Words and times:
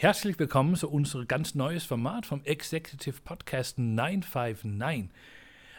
Herzlich 0.00 0.38
willkommen 0.38 0.76
zu 0.76 0.88
unserem 0.88 1.26
ganz 1.26 1.56
neues 1.56 1.82
Format 1.82 2.24
vom 2.24 2.44
Executive 2.44 3.20
Podcast 3.24 3.80
959. 3.80 5.10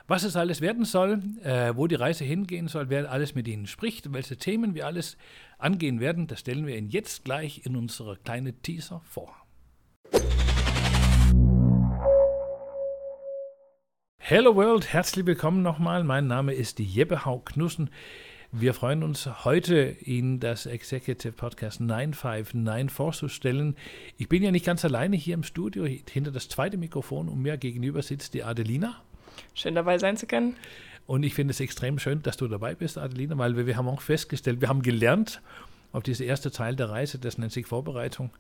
Was 0.10 0.24
es 0.24 0.36
alles 0.36 0.60
werden 0.60 0.84
soll, 0.84 1.24
äh, 1.42 1.74
wo 1.74 1.88
die 1.88 1.96
Reise 1.96 2.26
hingehen 2.26 2.68
soll, 2.68 2.90
wer 2.90 3.10
alles 3.10 3.34
mit 3.34 3.48
Ihnen 3.48 3.66
spricht, 3.66 4.12
welche 4.12 4.36
Themen 4.36 4.76
wir 4.76 4.88
alles 4.88 5.16
angehen 5.58 6.02
werden, 6.02 6.28
das 6.28 6.42
stellen 6.42 6.68
wir 6.68 6.76
Ihnen 6.76 6.90
jetzt 6.90 7.24
gleich 7.24 7.66
in 7.66 7.78
unsere 7.78 8.18
kleine 8.18 8.52
Teaser 8.52 9.00
vor. 9.06 9.34
Hello 14.18 14.54
World, 14.54 14.92
herzlich 14.92 15.26
willkommen 15.26 15.62
nochmal. 15.62 16.04
Mein 16.04 16.28
Name 16.28 16.54
ist 16.54 16.80
Jeppe 16.80 17.24
Haug-Knussen. 17.24 17.90
Wir 18.52 18.74
freuen 18.74 19.04
uns 19.04 19.46
heute, 19.46 19.96
Ihnen 20.04 20.40
das 20.40 20.66
Executive 20.66 21.34
Podcast 21.34 21.82
959 21.82 22.92
vorzustellen. 22.92 23.76
Ich 24.18 24.28
bin 24.28 24.42
ja 24.42 24.50
nicht 24.50 24.66
ganz 24.66 24.84
alleine 24.84 25.16
hier 25.18 25.36
im 25.36 25.44
Studio, 25.44 25.86
hinter 25.86 26.32
das 26.32 26.50
zweite 26.50 26.76
Mikrofon 26.76 27.30
und 27.30 27.44
mir 27.44 27.58
gegenüber 27.58 28.02
sitzt 28.02 28.34
die 28.34 28.44
Adelina. 28.44 29.04
Schön 29.54 29.76
dabei 29.76 30.00
sein 30.00 30.18
zu 30.18 30.26
können. 30.26 30.56
Und 31.06 31.22
ich 31.22 31.36
finde 31.36 31.52
es 31.52 31.60
extrem 31.60 32.00
schön, 32.00 32.24
dass 32.24 32.38
du 32.38 32.48
dabei 32.48 32.74
bist, 32.74 32.98
Adelina, 32.98 33.38
weil 33.38 33.56
wir, 33.56 33.68
wir 33.68 33.78
haben 33.78 33.88
auch 33.88 34.02
festgestellt, 34.02 34.62
wir 34.62 34.68
haben 34.68 34.82
gelernt 34.82 35.44
auf 35.92 36.02
diese 36.02 36.24
erste 36.24 36.50
Teil 36.50 36.76
der 36.76 36.90
Reise, 36.90 37.20
das 37.20 37.38
nennt 37.38 37.52
sich 37.52 37.68
Vorbereitung, 37.68 38.32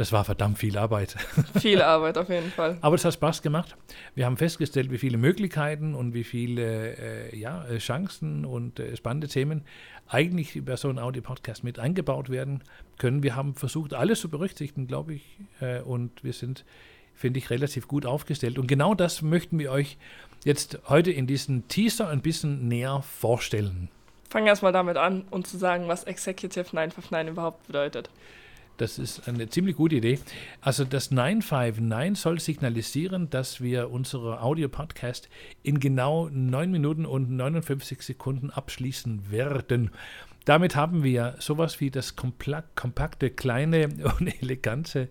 das 0.00 0.12
war 0.12 0.24
verdammt 0.24 0.56
viel 0.56 0.78
Arbeit. 0.78 1.14
Viel 1.60 1.82
Arbeit 1.82 2.16
auf 2.16 2.30
jeden 2.30 2.50
Fall. 2.52 2.78
Aber 2.80 2.94
es 2.94 3.04
hat 3.04 3.12
Spaß 3.12 3.42
gemacht. 3.42 3.76
Wir 4.14 4.24
haben 4.24 4.38
festgestellt, 4.38 4.90
wie 4.90 4.96
viele 4.96 5.18
Möglichkeiten 5.18 5.94
und 5.94 6.14
wie 6.14 6.24
viele 6.24 6.96
äh, 6.96 7.36
ja, 7.36 7.66
äh, 7.66 7.76
Chancen 7.76 8.46
und 8.46 8.80
äh, 8.80 8.96
spannende 8.96 9.28
Themen 9.28 9.62
eigentlich 10.08 10.56
über 10.56 10.78
so 10.78 10.88
einen 10.88 10.98
Audio-Podcast 10.98 11.64
mit 11.64 11.78
eingebaut 11.78 12.30
werden 12.30 12.64
können. 12.96 13.22
Wir 13.22 13.36
haben 13.36 13.54
versucht, 13.54 13.92
alles 13.92 14.22
zu 14.22 14.30
berücksichtigen, 14.30 14.86
glaube 14.86 15.16
ich. 15.16 15.36
Äh, 15.60 15.82
und 15.82 16.24
wir 16.24 16.32
sind, 16.32 16.64
finde 17.14 17.38
ich, 17.38 17.50
relativ 17.50 17.86
gut 17.86 18.06
aufgestellt. 18.06 18.58
Und 18.58 18.68
genau 18.68 18.94
das 18.94 19.20
möchten 19.20 19.58
wir 19.58 19.70
euch 19.70 19.98
jetzt 20.46 20.78
heute 20.88 21.10
in 21.12 21.26
diesem 21.26 21.68
Teaser 21.68 22.08
ein 22.08 22.22
bisschen 22.22 22.68
näher 22.68 23.02
vorstellen. 23.02 23.90
Fangen 24.30 24.46
wir 24.46 24.52
erstmal 24.52 24.72
damit 24.72 24.96
an, 24.96 25.26
um 25.30 25.44
zu 25.44 25.58
sagen, 25.58 25.88
was 25.88 26.04
Executive 26.04 26.74
959 26.74 27.32
überhaupt 27.32 27.66
bedeutet. 27.66 28.08
Das 28.80 28.98
ist 28.98 29.28
eine 29.28 29.46
ziemlich 29.46 29.76
gute 29.76 29.96
Idee. 29.96 30.18
Also 30.62 30.86
das 30.86 31.10
959 31.10 32.18
soll 32.18 32.40
signalisieren, 32.40 33.28
dass 33.28 33.60
wir 33.60 33.90
unsere 33.90 34.40
Audio-Podcast 34.40 35.28
in 35.62 35.80
genau 35.80 36.30
9 36.30 36.70
Minuten 36.70 37.04
und 37.04 37.30
59 37.30 38.00
Sekunden 38.00 38.48
abschließen 38.48 39.30
werden. 39.30 39.90
Damit 40.46 40.76
haben 40.76 41.04
wir 41.04 41.34
sowas 41.40 41.78
wie 41.80 41.90
das 41.90 42.16
kompakte, 42.16 43.28
kleine 43.28 43.88
und 44.18 44.42
elegante 44.42 45.10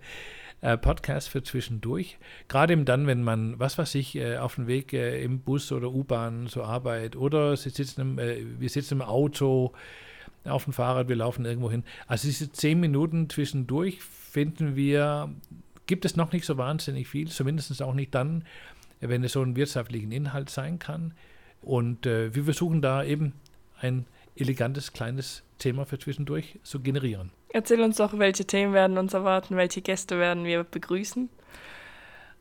äh, 0.62 0.76
Podcast 0.76 1.28
für 1.28 1.44
zwischendurch. 1.44 2.18
Gerade 2.48 2.76
dann, 2.78 3.06
wenn 3.06 3.22
man, 3.22 3.56
was 3.60 3.78
weiß 3.78 3.94
ich, 3.94 4.16
äh, 4.16 4.38
auf 4.38 4.56
dem 4.56 4.66
Weg 4.66 4.92
äh, 4.92 5.22
im 5.22 5.42
Bus 5.42 5.70
oder 5.70 5.92
U-Bahn 5.92 6.48
zur 6.48 6.66
Arbeit 6.66 7.14
oder 7.14 7.56
sie 7.56 7.70
sitzen 7.70 8.00
im, 8.00 8.18
wir 8.58 8.68
sitzen 8.68 8.94
im 8.94 9.02
Auto, 9.02 9.74
auf 10.44 10.64
dem 10.64 10.72
Fahrrad, 10.72 11.08
wir 11.08 11.16
laufen 11.16 11.44
irgendwo 11.44 11.70
hin. 11.70 11.84
Also 12.06 12.28
diese 12.28 12.50
zehn 12.50 12.80
Minuten 12.80 13.28
zwischendurch 13.28 14.02
finden 14.02 14.76
wir, 14.76 15.30
gibt 15.86 16.04
es 16.04 16.16
noch 16.16 16.32
nicht 16.32 16.44
so 16.44 16.56
wahnsinnig 16.56 17.08
viel, 17.08 17.28
zumindest 17.28 17.82
auch 17.82 17.94
nicht 17.94 18.14
dann, 18.14 18.44
wenn 19.00 19.24
es 19.24 19.32
so 19.32 19.42
einen 19.42 19.56
wirtschaftlichen 19.56 20.12
Inhalt 20.12 20.50
sein 20.50 20.78
kann. 20.78 21.14
Und 21.62 22.06
äh, 22.06 22.34
wir 22.34 22.44
versuchen 22.44 22.80
da 22.80 23.04
eben 23.04 23.34
ein 23.80 24.06
elegantes, 24.36 24.92
kleines 24.92 25.42
Thema 25.58 25.84
für 25.84 25.98
zwischendurch 25.98 26.58
zu 26.62 26.80
generieren. 26.80 27.30
Erzähl 27.52 27.80
uns 27.82 27.96
doch, 27.96 28.18
welche 28.18 28.44
Themen 28.44 28.72
werden 28.72 28.96
uns 28.96 29.12
erwarten, 29.12 29.56
welche 29.56 29.82
Gäste 29.82 30.18
werden 30.18 30.44
wir 30.44 30.64
begrüßen. 30.64 31.28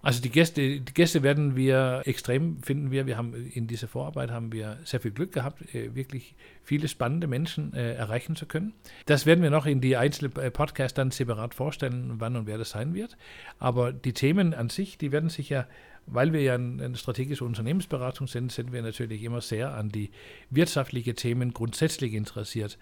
Also 0.02 0.22
die 0.22 0.30
Gäste, 0.30 0.80
die 0.80 0.94
Gäste 0.94 1.23
werden 1.23 1.58
wir 1.58 2.03
extrem, 2.05 2.64
finden 2.64 2.89
wir. 2.89 3.05
Wir 3.05 3.17
haben 3.17 3.33
in 3.53 3.67
dieser 3.67 3.89
Vorarbeit 3.89 4.31
haben 4.31 4.53
wir 4.53 4.78
sehr 4.86 5.02
viel 5.02 5.11
Glück 5.11 5.33
gehabt, 5.33 5.76
äh, 5.76 5.93
wirklich 5.93 6.36
viele 6.64 6.87
spannende 6.87 7.27
Menschen 7.27 7.73
äh, 7.73 7.95
erreichen 7.95 8.37
zu 8.37 8.45
können. 8.45 8.73
Das 9.08 9.26
werden 9.26 9.43
wir 9.43 9.49
noch 9.49 9.65
in 9.65 9.82
die 9.82 9.98
einzelnen 9.98 10.33
äh, 10.37 10.52
Podcasts 10.52 10.93
dann 10.93 11.11
separat 11.11 11.54
vorstellen, 11.54 12.14
wann 12.17 12.37
und 12.37 12.48
wer 12.48 12.58
das 12.58 12.70
sein 12.70 12.93
wird. 12.93 13.17
Aber 13.60 13.92
die 13.92 14.14
Themen 14.14 14.54
an 14.54 14.70
sich, 14.70 14.98
die 14.98 15.11
werden 15.11 15.30
sich 15.30 15.49
ja, 15.49 15.67
weil 16.05 16.31
wir 16.31 16.42
ja 16.42 16.55
eine 16.55 16.95
strategische 16.95 17.43
Unternehmensberatung 17.43 18.27
sind, 18.27 18.54
sind 18.54 18.71
wir 18.71 18.81
natürlich 18.81 19.21
immer 19.23 19.42
sehr 19.42 19.73
an 19.73 19.89
die 19.89 20.11
wirtschaftlichen 20.49 21.17
Themen 21.17 21.54
grundsätzlich 21.54 22.14
interessiert. 22.14 22.77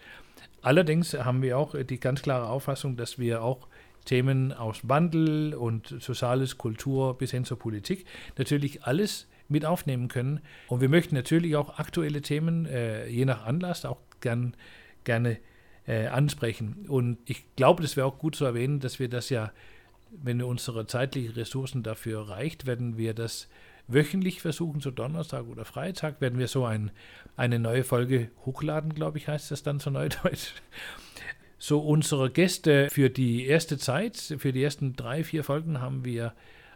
Allerdings 0.62 1.14
haben 1.14 1.42
wir 1.42 1.58
auch 1.58 1.76
die 1.82 2.00
ganz 2.00 2.22
klare 2.22 2.48
Auffassung, 2.48 2.96
dass 2.96 3.18
wir 3.18 3.42
auch 3.42 3.68
Themen 4.08 4.54
aus 4.54 4.80
Wandel 4.84 5.54
und 5.54 5.96
Soziales, 6.00 6.58
Kultur 6.58 7.18
bis 7.18 7.32
hin 7.32 7.46
zur 7.46 7.60
Politik 7.60 8.06
natürlich 8.38 8.84
alles 8.84 9.28
mit 9.50 9.66
aufnehmen 9.66 10.08
können. 10.08 10.40
Und 10.68 10.82
wir 10.82 10.90
möchten 10.90 11.14
natürlich 11.14 11.56
auch 11.56 11.78
aktuelle 11.78 12.22
Themen, 12.22 12.66
äh, 12.66 13.08
je 13.08 13.26
nach 13.26 13.46
Anlass, 13.46 13.86
auch 13.86 14.00
gern, 14.22 14.56
gerne 15.04 15.38
äh, 15.86 16.08
ansprechen. 16.08 16.86
Und 16.88 17.18
ich 17.26 17.46
glaube, 17.56 17.82
das 17.82 17.98
wäre 17.98 18.08
auch 18.08 18.18
gut 18.18 18.36
zu 18.36 18.46
erwähnen, 18.46 18.80
dass 18.80 18.98
wir 19.00 19.10
das 19.10 19.30
ja, 19.30 19.52
wenn 20.12 20.42
unsere 20.42 20.88
zeitlichen 20.88 21.34
Ressourcen 21.34 21.84
dafür 21.84 22.30
reicht, 22.30 22.66
werden 22.66 22.98
wir 22.98 23.14
das 23.14 23.50
wöchentlich 23.90 24.42
versuchen, 24.42 24.82
so 24.82 24.92
Donnerstag 24.92 25.48
oder 25.48 25.66
Freitag, 25.66 26.20
werden 26.22 26.40
wir 26.40 26.48
so 26.48 26.66
ein, 26.66 26.92
eine 27.36 27.60
neue 27.60 27.84
Folge 27.84 28.32
hochladen, 28.46 28.94
glaube 28.94 29.18
ich, 29.18 29.28
heißt 29.28 29.52
das 29.52 29.64
dann 29.64 29.80
so 29.80 29.90
neudeutsch 29.90 30.54
so 31.68 31.80
unsere 31.80 32.32
Gäste 32.32 32.90
für 32.90 33.10
die 33.10 33.46
erste 33.46 33.78
Zeit, 33.78 34.16
für 34.16 34.54
die 34.54 34.64
ersten 34.64 34.96
drei, 34.96 35.26
vier 35.26 35.44
Folgen 35.44 35.82
haben 35.82 36.06
wir 36.06 36.34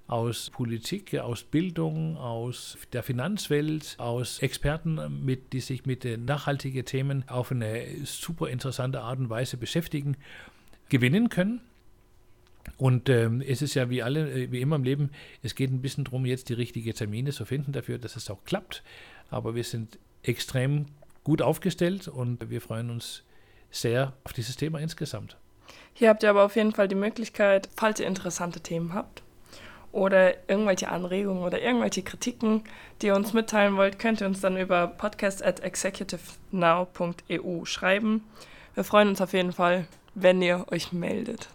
aus 0.08 0.50
Politik, 0.50 1.18
aus 1.18 1.44
Bildung, 1.44 2.18
aus 2.18 2.78
der 2.92 3.02
Finanzwelt, 3.02 3.96
aus 4.00 4.40
Experten, 4.40 5.24
mit, 5.24 5.54
die 5.54 5.62
sich 5.62 5.86
mit 5.86 6.04
nachhaltigen 6.26 6.84
Themen 6.84 7.24
auf 7.30 7.54
eine 7.54 7.86
super 8.04 8.50
interessante 8.50 9.00
Art 9.00 9.20
und 9.20 9.30
Weise 9.30 9.56
beschäftigen, 9.56 10.18
gewinnen 10.90 11.30
können. 11.30 11.62
Und 12.76 13.08
ähm, 13.08 13.42
es 13.42 13.62
ist 13.62 13.76
ja 13.76 13.90
wie 13.90 14.04
alle, 14.04 14.52
wie 14.52 14.60
immer 14.60 14.76
im 14.76 14.84
Leben, 14.84 15.12
es 15.42 15.56
geht 15.56 15.72
ein 15.72 15.82
bisschen 15.82 16.04
darum, 16.04 16.26
jetzt 16.26 16.50
die 16.50 16.54
richtigen 16.54 16.94
Termine 16.94 17.32
zu 17.32 17.46
finden 17.46 17.72
dafür, 17.72 17.98
dass 17.98 18.18
es 18.18 18.30
auch 18.30 18.44
klappt. 18.44 18.84
Aber 19.30 19.56
wir 19.56 19.64
sind 19.64 20.00
extrem 20.22 20.88
gut 21.24 21.42
aufgestellt 21.42 22.10
und 22.10 22.50
wir 22.50 22.60
freuen 22.60 22.90
uns 22.90 23.24
sehr 23.72 24.14
auf 24.24 24.34
dieses 24.34 24.56
Thema 24.56 24.80
insgesamt. 24.80 25.38
Hier 25.94 26.10
habt 26.10 26.24
ihr 26.24 26.30
aber 26.30 26.44
auf 26.44 26.56
jeden 26.56 26.74
Fall 26.74 26.88
die 26.88 26.96
Möglichkeit, 26.96 27.70
falls 27.76 28.00
ihr 28.00 28.08
interessante 28.08 28.60
Themen 28.60 28.94
habt 28.94 29.24
oder 29.92 30.50
irgendwelche 30.50 30.90
Anregungen 30.90 31.44
oder 31.44 31.62
irgendwelche 31.62 32.02
Kritiken, 32.02 32.64
die 33.02 33.08
ihr 33.08 33.16
uns 33.16 33.34
mitteilen 33.34 33.76
wollt, 33.78 34.00
könnt 34.00 34.22
ihr 34.22 34.28
uns 34.28 34.42
dann 34.42 34.58
über 34.58 34.88
podcast 34.88 35.44
at 35.44 35.60
executivenow.eu 35.60 37.66
schreiben. 37.66 38.24
Wir 38.74 38.84
freuen 38.84 39.10
uns 39.10 39.22
auf 39.22 39.34
jeden 39.34 39.52
Fall, 39.52 39.86
wenn 40.16 40.42
ihr 40.42 40.66
euch 40.72 40.94
meldet. 40.94 41.50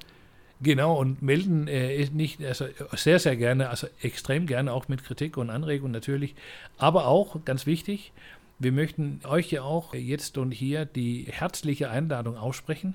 Genau, 0.61 0.99
und 0.99 1.21
melden 1.21 1.69
äh, 1.69 1.95
ist 1.97 2.15
nicht, 2.15 2.43
also 2.43 2.67
sehr, 2.93 3.19
sehr 3.19 3.37
gerne, 3.37 3.69
also 3.69 3.89
extrem 4.01 4.47
gerne 4.47 4.73
auch 4.73 4.89
mit 4.89 5.05
Kritik 5.05 5.37
und 5.37 5.51
Anregungen 5.51 5.93
natürlich, 5.93 6.35
aber 6.79 7.07
auch, 7.07 7.45
ganz 7.45 7.67
wichtig, 7.67 8.13
wir 8.59 8.73
möchten 8.73 9.21
euch 9.25 9.51
ja 9.51 9.63
auch 9.63 9.95
jetzt 9.95 10.39
und 10.39 10.51
hier 10.51 10.85
die 10.85 11.27
herzliche 11.31 11.91
Einladung 11.91 12.37
aussprechen, 12.37 12.95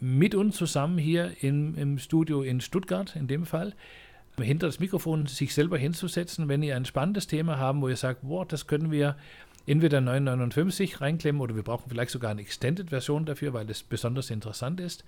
mit 0.00 0.34
uns 0.34 0.56
zusammen 0.56 0.98
hier 0.98 1.32
im, 1.42 1.76
im 1.76 1.98
Studio 1.98 2.42
in 2.42 2.60
Stuttgart 2.60 3.14
in 3.16 3.28
dem 3.28 3.46
Fall, 3.46 3.74
hinter 4.40 4.66
das 4.66 4.80
Mikrofon 4.80 5.26
sich 5.26 5.54
selber 5.54 5.76
hinzusetzen, 5.76 6.48
wenn 6.48 6.62
ihr 6.62 6.76
ein 6.76 6.86
spannendes 6.86 7.26
Thema 7.26 7.58
haben, 7.58 7.82
wo 7.82 7.88
ihr 7.88 7.96
sagt, 7.96 8.22
boah, 8.22 8.46
das 8.46 8.66
können 8.66 8.90
wir 8.90 9.16
entweder 9.66 10.00
959 10.00 11.00
reinklemmen 11.00 11.42
oder 11.42 11.54
wir 11.54 11.62
brauchen 11.62 11.90
vielleicht 11.90 12.10
sogar 12.10 12.30
eine 12.30 12.40
Extended-Version 12.40 13.26
dafür, 13.26 13.52
weil 13.52 13.68
es 13.70 13.82
besonders 13.82 14.30
interessant 14.30 14.80
ist 14.80 15.04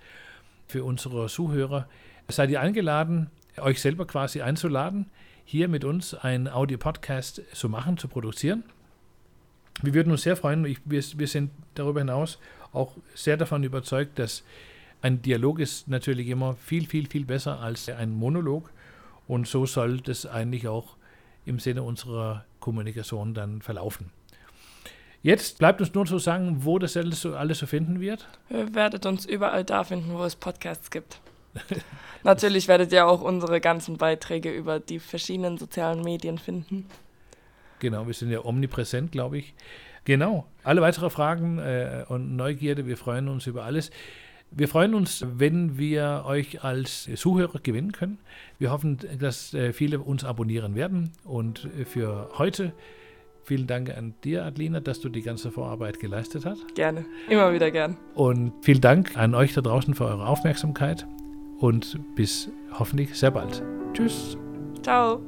für 0.67 0.83
unsere 0.83 1.27
Zuhörer. 1.27 1.87
Seid 2.27 2.51
ihr 2.51 2.61
eingeladen, 2.61 3.29
euch 3.57 3.81
selber 3.81 4.05
quasi 4.05 4.41
einzuladen, 4.41 5.09
hier 5.45 5.67
mit 5.67 5.83
uns 5.83 6.13
einen 6.13 6.47
Audio-Podcast 6.47 7.41
zu 7.53 7.69
machen, 7.69 7.97
zu 7.97 8.07
produzieren. 8.07 8.63
Wir 9.83 9.93
würden 9.93 10.11
uns 10.11 10.23
sehr 10.23 10.37
freuen. 10.37 10.65
Ich, 10.65 10.79
wir, 10.85 11.03
wir 11.17 11.27
sind 11.27 11.51
darüber 11.75 11.99
hinaus 11.99 12.39
auch 12.71 12.95
sehr 13.13 13.37
davon 13.37 13.63
überzeugt, 13.63 14.17
dass 14.17 14.43
ein 15.01 15.21
Dialog 15.21 15.59
ist 15.59 15.87
natürlich 15.87 16.27
immer 16.29 16.55
viel, 16.55 16.87
viel, 16.87 17.07
viel 17.07 17.25
besser 17.25 17.59
als 17.59 17.89
ein 17.89 18.11
Monolog. 18.11 18.71
Und 19.27 19.47
so 19.47 19.65
soll 19.65 19.99
das 19.99 20.25
eigentlich 20.25 20.67
auch 20.67 20.95
im 21.45 21.59
Sinne 21.59 21.83
unserer 21.83 22.45
Kommunikation 22.59 23.33
dann 23.33 23.61
verlaufen. 23.61 24.09
Jetzt 25.21 25.59
bleibt 25.59 25.79
uns 25.81 25.93
nur 25.93 26.05
zu 26.05 26.19
sagen, 26.19 26.65
wo 26.65 26.79
das 26.79 26.97
alles 26.97 27.21
so, 27.21 27.35
alles 27.35 27.59
so 27.59 27.65
finden 27.65 27.99
wird. 27.99 28.27
Ihr 28.49 28.73
werdet 28.75 29.05
uns 29.05 29.25
überall 29.25 29.63
da 29.63 29.83
finden, 29.83 30.13
wo 30.13 30.23
es 30.23 30.35
Podcasts 30.35 30.91
gibt. 30.91 31.19
Natürlich 32.23 32.67
werdet 32.67 32.91
ihr 32.91 33.05
auch 33.05 33.21
unsere 33.21 33.61
ganzen 33.61 33.97
Beiträge 33.97 34.51
über 34.51 34.79
die 34.79 34.99
verschiedenen 34.99 35.57
sozialen 35.57 36.01
Medien 36.01 36.37
finden. 36.37 36.87
Genau, 37.83 38.07
wir 38.07 38.13
sind 38.13 38.31
ja 38.31 38.45
omnipräsent, 38.45 39.11
glaube 39.11 39.39
ich. 39.39 39.53
Genau. 40.05 40.45
Alle 40.63 40.81
weitere 40.81 41.09
Fragen 41.09 41.59
äh, 41.59 42.05
und 42.07 42.37
Neugierde, 42.37 42.87
wir 42.87 42.95
freuen 42.95 43.27
uns 43.27 43.45
über 43.45 43.65
alles. 43.65 43.91
Wir 44.51 44.69
freuen 44.69 44.93
uns, 44.93 45.25
wenn 45.35 45.77
wir 45.77 46.23
euch 46.25 46.63
als 46.63 47.09
Zuhörer 47.15 47.59
gewinnen 47.61 47.91
können. 47.91 48.19
Wir 48.57 48.71
hoffen, 48.71 48.99
dass 49.19 49.53
äh, 49.53 49.73
viele 49.73 49.99
uns 49.99 50.23
abonnieren 50.23 50.75
werden. 50.75 51.11
Und 51.25 51.67
äh, 51.77 51.83
für 51.83 52.29
heute 52.37 52.71
vielen 53.43 53.67
Dank 53.67 53.89
an 53.89 54.13
dir, 54.23 54.45
Adlina, 54.45 54.79
dass 54.79 55.01
du 55.01 55.09
die 55.09 55.21
ganze 55.21 55.51
Vorarbeit 55.51 55.99
geleistet 55.99 56.45
hast. 56.45 56.75
Gerne, 56.75 57.03
immer 57.27 57.51
wieder 57.51 57.69
gern. 57.69 57.97
Und 58.13 58.53
vielen 58.61 58.79
Dank 58.79 59.17
an 59.17 59.35
euch 59.35 59.53
da 59.53 59.59
draußen 59.59 59.93
für 59.93 60.05
eure 60.05 60.25
Aufmerksamkeit 60.25 61.05
und 61.59 61.99
bis 62.15 62.49
hoffentlich 62.71 63.13
sehr 63.13 63.31
bald. 63.31 63.61
Tschüss. 63.93 64.37
Ciao. 64.83 65.21